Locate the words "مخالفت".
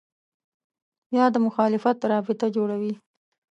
1.45-1.97